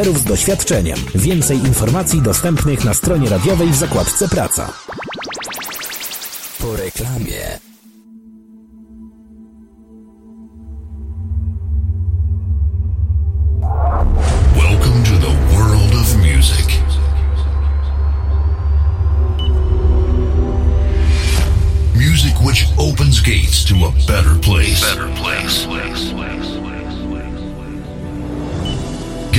prezenterów 0.00 0.18
z 0.18 0.24
doświadczeniem. 0.24 0.98
Więcej 1.14 1.58
informacji 1.58 2.22
dostępnych 2.22 2.84
na 2.84 2.94
stronie 2.94 3.28
radiowej 3.28 3.68
w 3.68 3.76
zakładce 3.76 4.28
Praca. 4.28 4.72
Po 6.58 6.76
reklamie. 6.76 7.60
opens 22.78 23.20
gates 23.20 23.64
to 23.64 23.74
a 23.86 23.90
better 24.06 24.36
place. 24.40 24.80
Better 24.80 25.08
place. 25.16 26.59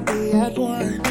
be 0.00 0.32
at 0.32 0.56
one. 0.58 1.07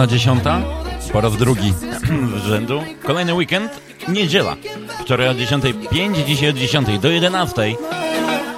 Godzina 0.00 0.18
dziesiąta, 0.18 0.60
po 1.12 1.20
raz 1.20 1.36
drugi 1.36 1.72
z 2.42 2.46
rzędu. 2.46 2.82
Kolejny 3.02 3.34
weekend, 3.34 3.80
niedziela. 4.08 4.56
Wczoraj 5.00 5.28
o 5.28 5.32
10.05, 5.32 6.24
dzisiaj 6.26 6.50
od 6.50 6.56
10 6.56 6.98
do 6.98 7.08
11. 7.08 7.74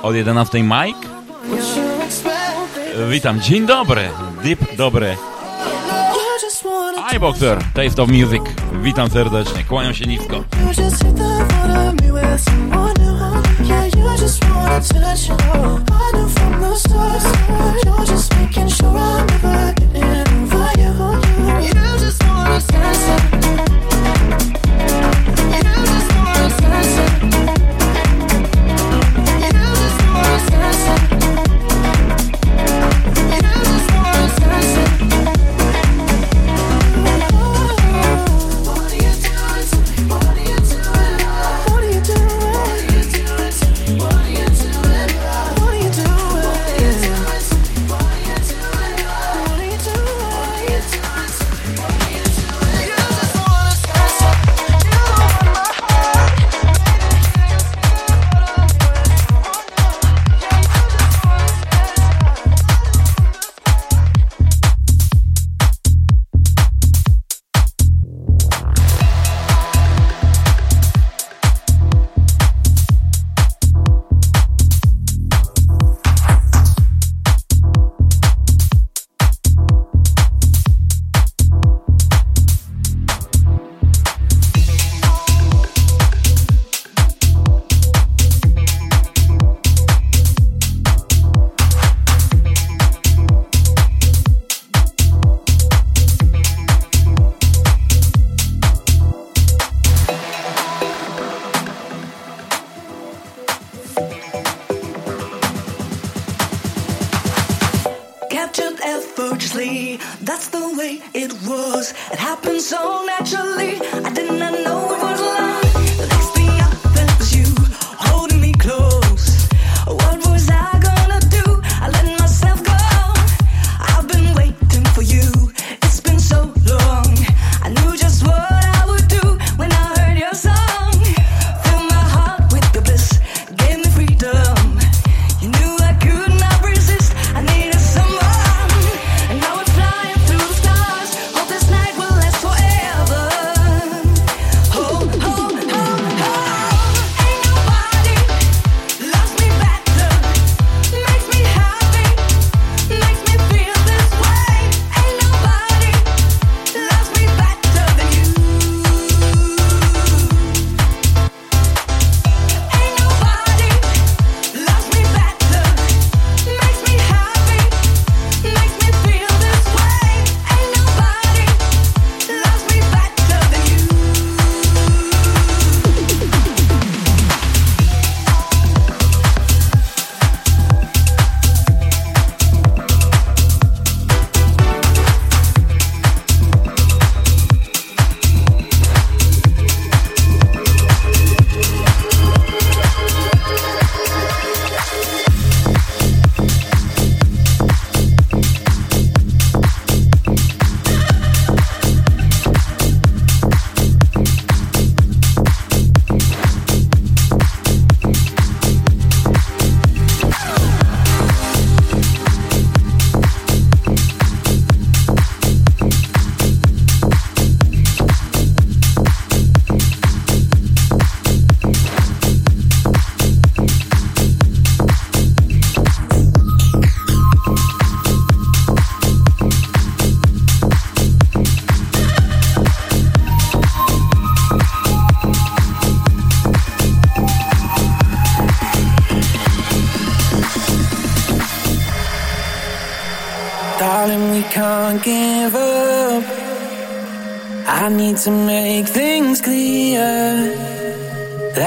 Od 0.02 0.14
11 0.14 0.62
Mike. 0.62 1.08
Witam, 3.10 3.40
dzień 3.40 3.66
dobry, 3.66 4.08
Deep 4.44 4.76
dobry. 4.76 5.16
iBoxer, 7.12 7.58
Taste 7.74 8.02
of 8.02 8.08
Music. 8.08 8.42
Witam 8.82 9.10
serdecznie, 9.10 9.64
kłaniam 9.64 9.94
się 9.94 10.06
nisko. 10.06 10.44
attention. 15.22 15.81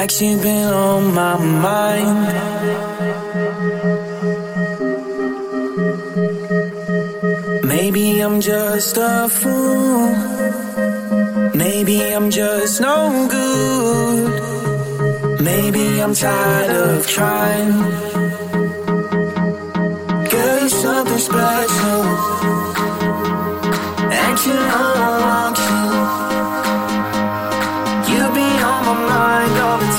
Like 0.06 0.22
you've 0.22 0.44
been 0.44 0.72
on 0.72 1.16
my 1.16 1.36
mind. 1.38 2.28
Maybe 7.64 8.20
I'm 8.20 8.40
just 8.40 8.98
a 8.98 9.28
fool. 9.30 10.12
Maybe 11.56 12.14
I'm 12.14 12.30
just 12.30 12.82
no 12.82 13.28
good. 13.28 14.30
Maybe 15.42 16.04
I'm 16.04 16.14
tired 16.14 16.70
of 16.70 17.08
trying. 17.08 17.72
Girl, 20.30 20.60
you're 20.60 20.70
something 20.70 21.18
special. 21.18 22.04
And 24.22 24.40
you 24.46 24.54
know 24.54 24.94
I 24.96 24.98
want 25.26 25.58
you. 25.58 26.35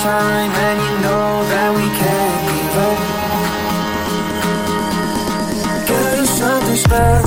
Time 0.07 0.53
and 0.67 0.79
you 0.87 0.95
know 1.05 1.29
that 1.51 1.71
we 1.79 1.87
can't 2.01 2.39
give 2.49 2.77
up. 2.89 2.99
You're 5.89 6.27
something 6.41 6.79
special 6.87 7.26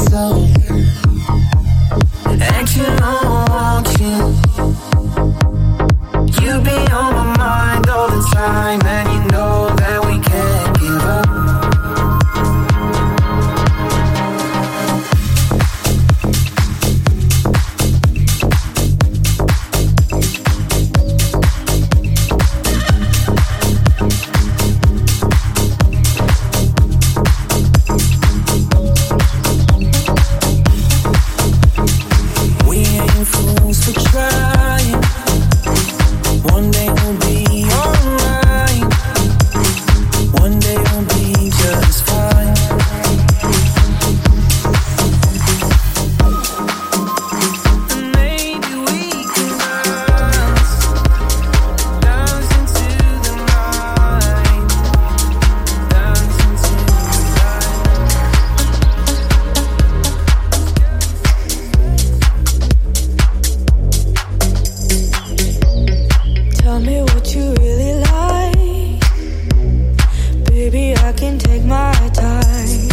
can 71.19 71.38
take 71.38 71.66
my 71.66 71.92
time. 72.14 72.88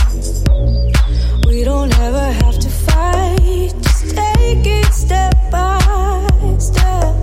We 1.46 1.62
don't 1.62 1.96
ever 1.96 2.32
have 2.42 2.58
to 2.58 2.68
fight. 2.68 3.72
Just 3.80 4.16
take 4.16 4.66
it 4.66 4.92
step 4.92 5.34
by 5.52 6.56
step. 6.58 7.14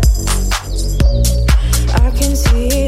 I 2.05 2.09
can 2.17 2.35
see 2.37 2.82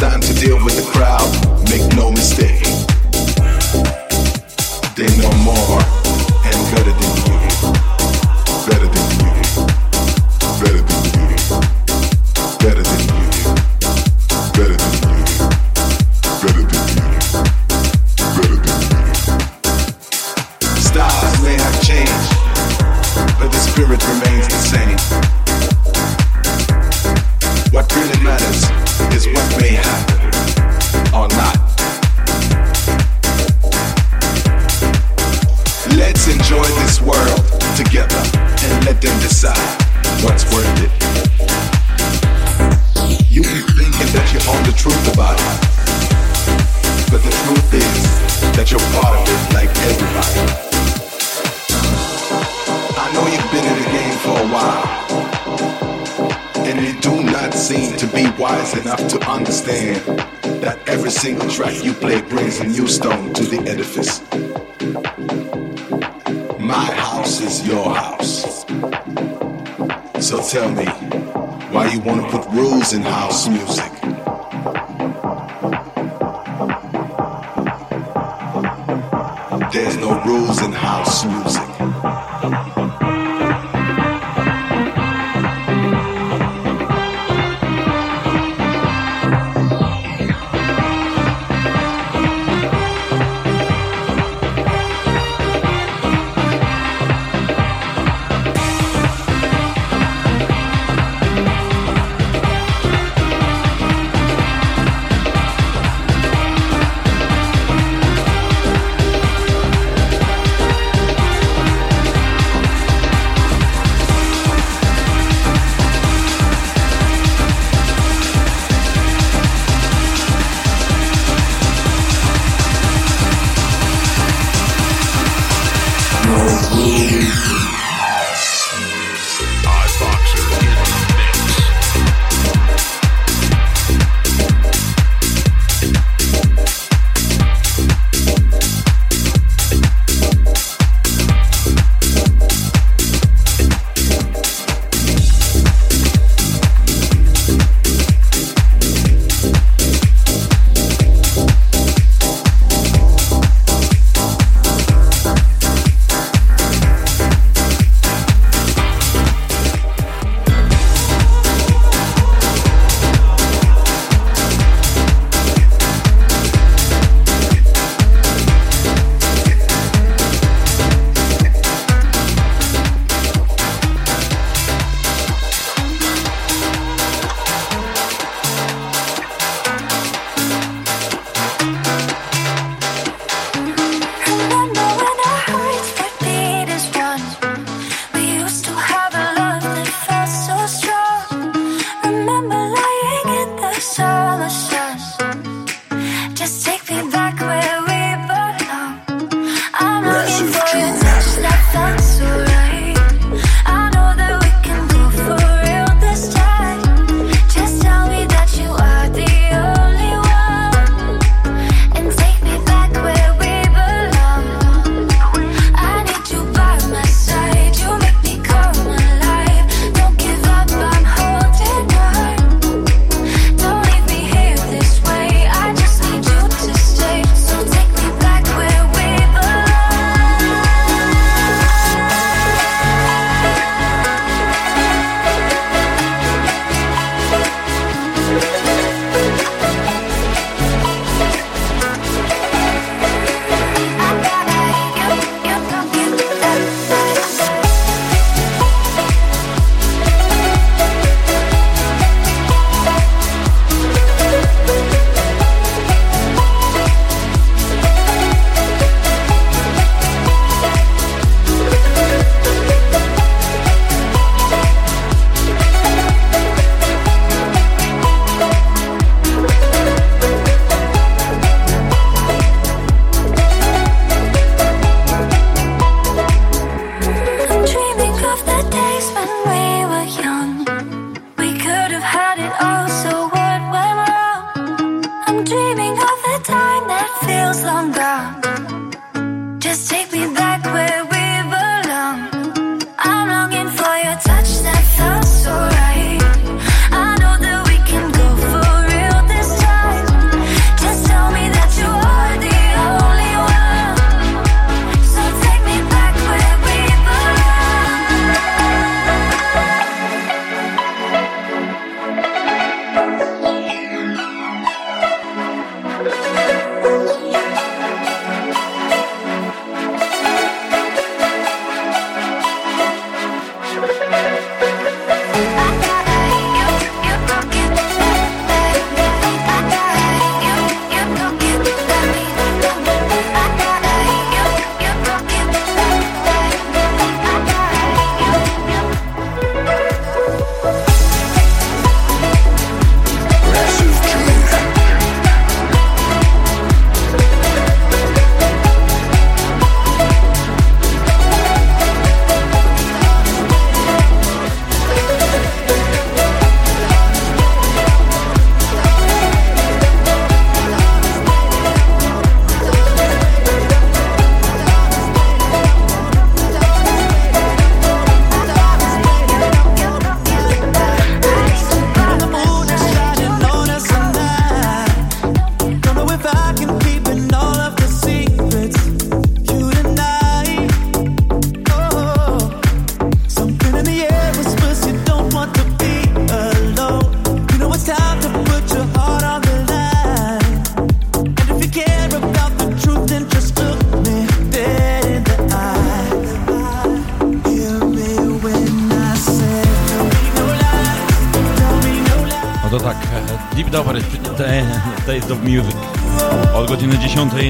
time 0.00 0.20
to 0.20 0.32
deal 0.34 0.62
with 0.64 0.76
the 0.76 0.88
crowd. 0.92 1.28
Make 1.70 1.82
no 1.96 2.10
mistake. 2.12 2.62
They 4.94 5.08
know 5.20 5.32
more 5.42 5.80
and 6.44 6.74
better. 6.74 6.92
to 6.92 7.07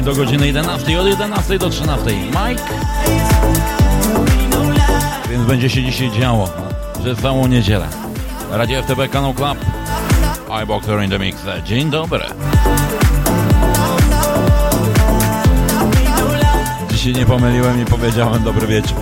do 0.09 0.15
godziny 0.15 0.47
11, 0.47 1.01
od 1.01 1.07
11 1.07 1.59
do 1.59 1.71
13. 1.71 2.05
Mike. 2.27 2.63
Więc 5.31 5.45
będzie 5.45 5.71
się 5.71 5.83
dzisiaj 5.83 6.11
działo 6.11 6.49
przez 7.01 7.19
całą 7.19 7.47
niedzielę. 7.47 7.89
Radio 8.51 8.83
FTB, 8.83 9.09
kanał 9.11 9.35
Club. 9.35 9.59
iBoxer 10.63 11.03
in 11.05 11.11
the 11.11 11.19
Mix. 11.19 11.39
Dzień 11.65 11.91
dobry. 11.91 12.25
Dzisiaj 16.91 17.13
nie 17.13 17.27
pomyliłem 17.27 17.83
i 17.83 17.85
powiedziałem 17.85 18.45
dobry 18.45 18.67
wieczór. 18.67 18.99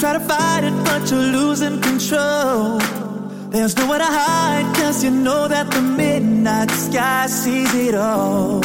try 0.00 0.12
to 0.12 0.20
fight 0.20 0.62
it, 0.62 0.74
but 0.84 1.10
you're 1.10 1.32
losing 1.32 1.80
control. 1.80 3.05
There's 3.56 3.74
nowhere 3.74 4.00
to 4.00 4.04
hide, 4.04 4.76
cause 4.76 5.02
you 5.02 5.10
know 5.10 5.48
that 5.48 5.70
the 5.70 5.80
midnight 5.80 6.70
sky 6.72 7.26
sees 7.26 7.74
it 7.74 7.94
all. 7.94 8.62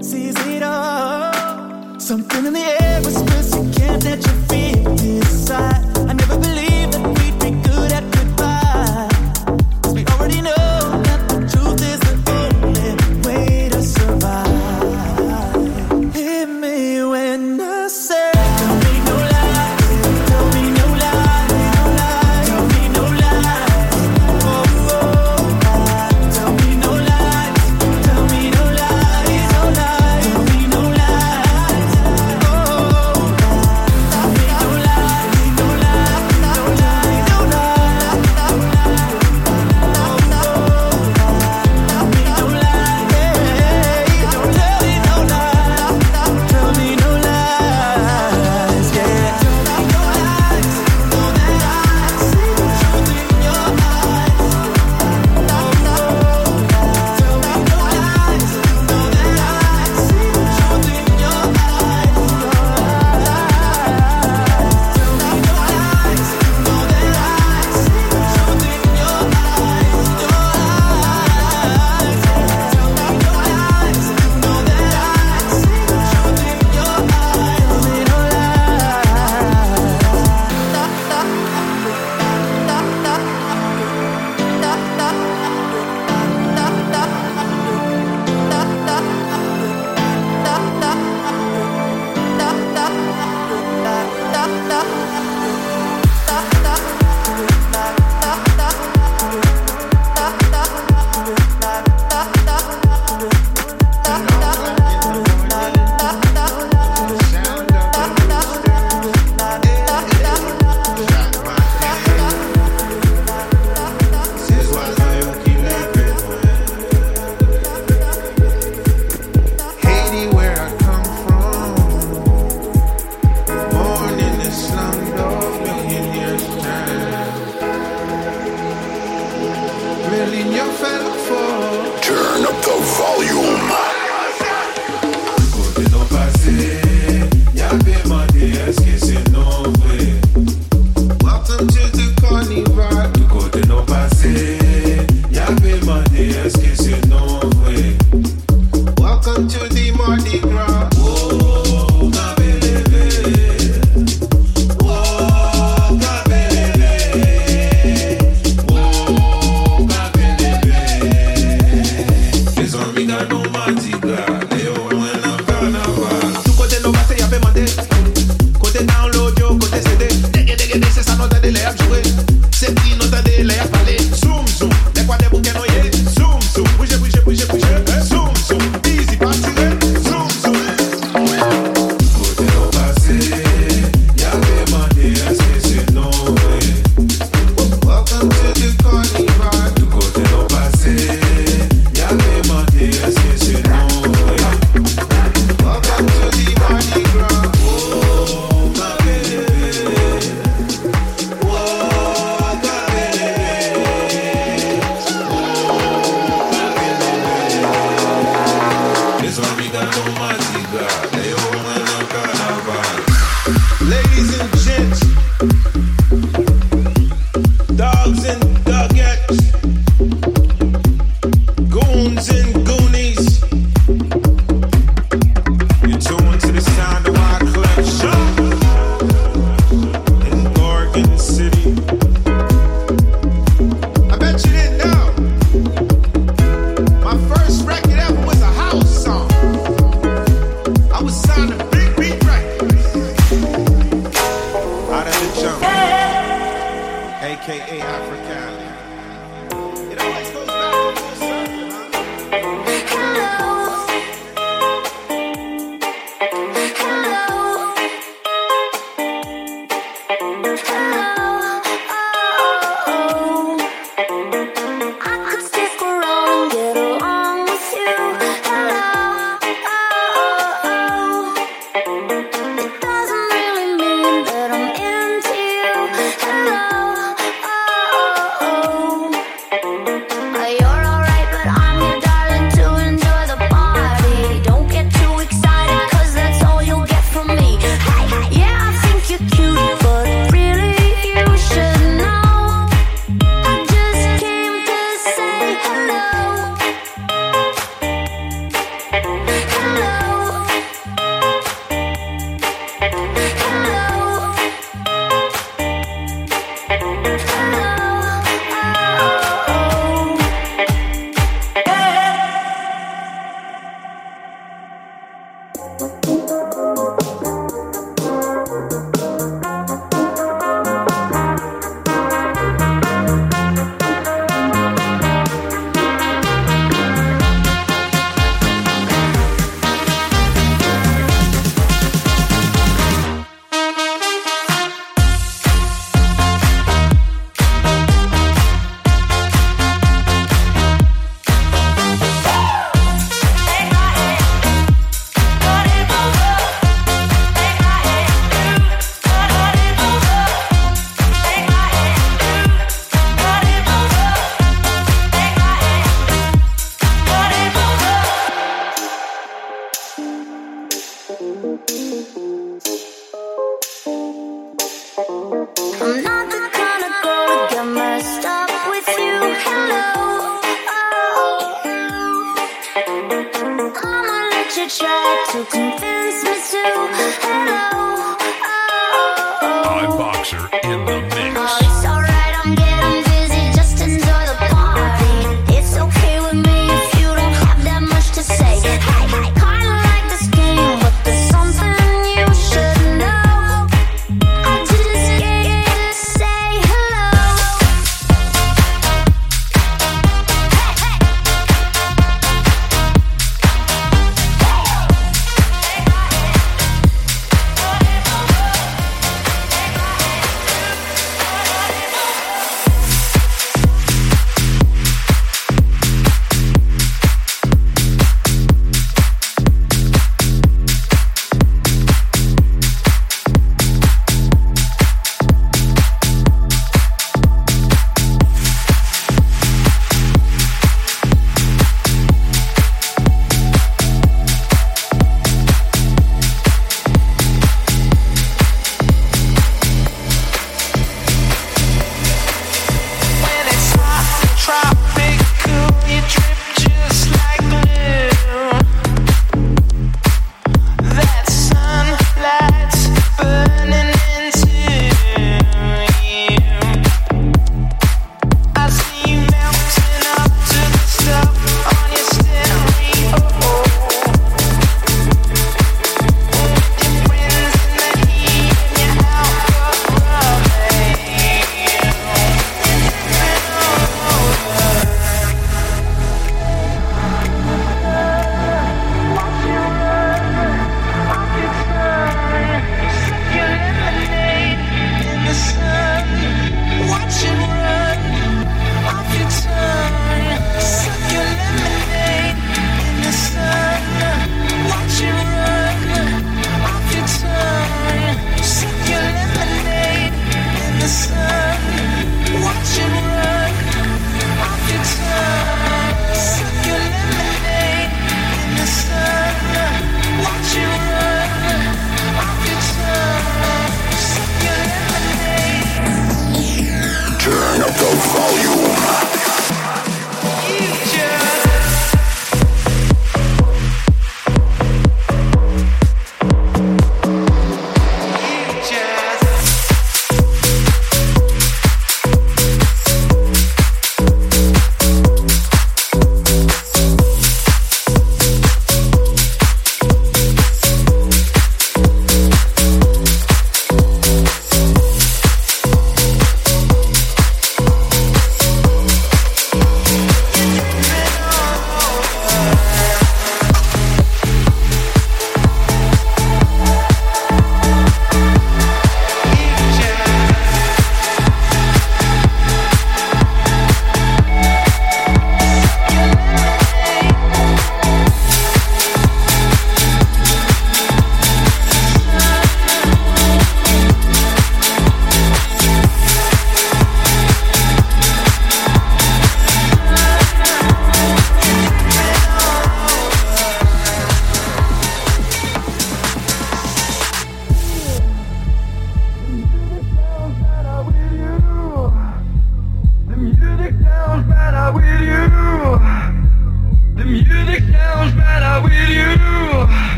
Sees 0.00 0.34
it 0.46 0.62
all. 0.62 2.00
Something 2.00 2.46
in 2.46 2.54
the 2.54 2.82
air 2.82 3.02
whispers 3.02 3.54
you 3.54 3.70
can't 3.78 4.02
let 4.04 4.24
your 4.24 4.34
feet 4.48 4.84
decide. 4.96 5.81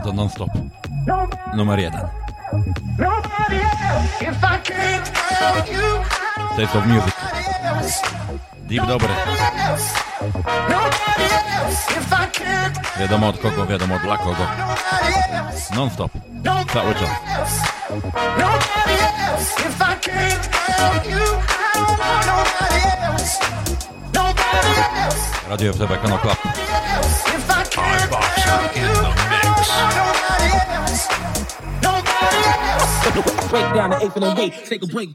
A 0.00 0.02
to 0.02 0.12
non-stop. 0.12 0.48
Numer 1.54 1.78
jeden. 1.78 2.00
Taste 6.56 6.78
of 6.78 6.86
Music. 6.86 7.14
Deep 8.68 8.86
dobry. 8.86 9.08
Wiadomo 13.00 13.28
od 13.28 13.38
kogo, 13.38 13.66
wiadomo 13.66 13.98
dla 13.98 14.16
kogo. 14.16 14.46
Non-stop. 15.74 16.12
Cały 16.72 16.94
czas. 16.94 17.10
Radio 25.48 25.72
FTB, 25.72 26.02
kanał 26.02 26.18
Club. 26.18 26.38
If 27.26 27.50
I 27.50 27.64
can't 27.64 28.99
Break 33.50 33.74
down 33.74 33.90
the 33.90 33.98
eighth 34.02 34.16
and 34.16 34.24
the 34.24 34.34
wait, 34.36 34.52
take 34.66 34.82
a 34.82 34.86
break. 34.86 35.10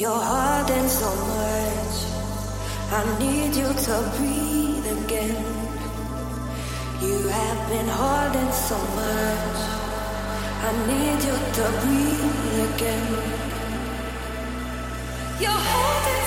You're 0.00 0.18
hurting 0.18 0.88
so 0.88 1.14
much. 1.14 1.96
I 2.90 3.04
need 3.18 3.54
you 3.54 3.68
to 3.68 4.12
breathe 4.16 5.04
again. 5.04 5.44
You 7.02 7.28
have 7.28 7.68
been 7.68 7.86
holding 7.86 8.50
so 8.50 8.78
much. 8.96 9.58
I 10.64 10.70
need 10.88 11.22
you 11.28 11.36
to 11.56 11.64
breathe 11.82 12.74
again. 12.74 13.08
You're 15.38 15.50
holding. 15.50 16.19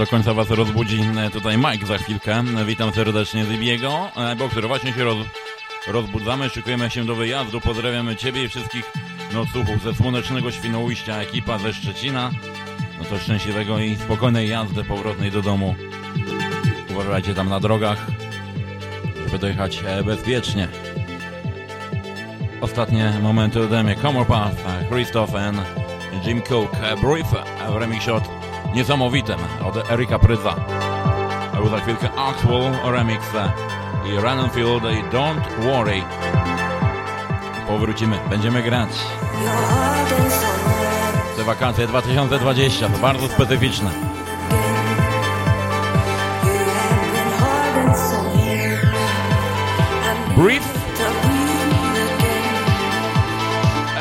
Do 0.00 0.06
końca 0.06 0.34
Was 0.34 0.50
rozbudzi 0.50 1.00
e, 1.26 1.30
tutaj 1.30 1.58
Mike 1.58 1.86
za 1.86 1.98
chwilkę. 1.98 2.44
Witam 2.66 2.92
serdecznie 2.92 3.44
z 3.44 3.52
Ibiego, 3.52 4.08
e, 4.16 4.36
bo 4.36 4.48
który 4.48 4.68
właśnie 4.68 4.92
się 4.92 5.04
roz, 5.04 5.16
rozbudzamy, 5.88 6.50
szykujemy 6.50 6.90
się 6.90 7.04
do 7.04 7.14
wyjazdu. 7.14 7.60
Pozdrawiamy 7.60 8.16
Ciebie 8.16 8.44
i 8.44 8.48
wszystkich 8.48 8.92
nocuchów 9.32 9.82
ze 9.82 9.94
Słonecznego 9.94 10.50
Świnoujścia, 10.50 11.16
ekipa 11.16 11.58
ze 11.58 11.72
Szczecina. 11.72 12.30
No 12.98 13.04
to 13.04 13.18
szczęśliwego 13.18 13.78
i 13.78 13.96
spokojnej 13.96 14.48
jazdy 14.48 14.84
powrotnej 14.84 15.30
do 15.30 15.42
domu. 15.42 15.74
Uważajcie 16.90 17.34
tam 17.34 17.48
na 17.48 17.60
drogach, 17.60 18.06
żeby 19.24 19.38
dojechać 19.38 19.82
e, 19.86 20.04
bezpiecznie. 20.04 20.68
Ostatnie 22.60 23.12
momenty 23.22 23.62
ode 23.62 23.82
mnie. 23.82 23.96
Comor 23.96 24.26
Path, 24.26 24.56
Christoph 24.92 25.34
and 25.34 25.58
Jim 26.26 26.42
Cook, 26.42 26.70
Brief 27.02 27.26
w 27.68 27.76
remixie 27.76 28.14
od 28.14 28.39
niesamowitym 28.74 29.38
od 29.64 29.90
Erika 29.90 30.18
Prydza. 30.18 30.56
A 31.54 31.58
już 31.58 31.70
za 31.70 31.80
chwilkę 31.80 32.08
Axwell 32.16 32.72
remix 32.92 33.34
e, 33.34 33.52
i 34.08 34.20
Rannonfield 34.20 34.82
i 34.84 35.14
Don't 35.14 35.64
Worry. 35.64 36.02
Powrócimy, 37.66 38.18
będziemy 38.30 38.62
grać. 38.62 38.90
Te 41.36 41.44
wakacje 41.44 41.86
2020 41.86 42.88
to 42.88 42.98
bardzo 42.98 43.28
specyficzne. 43.28 43.90
Brief. 50.36 50.80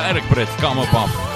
Erik 0.09 0.24
Prydz, 0.24 0.61
Comor 0.61 0.88
Path. 0.88 1.28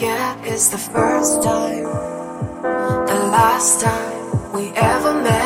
Forget? 0.00 0.38
It's 0.44 0.68
the 0.70 0.78
first 0.78 1.42
time, 1.42 1.82
the 1.82 3.20
last 3.36 3.80
time 3.82 4.52
we 4.52 4.72
ever 4.74 5.22
met. 5.22 5.39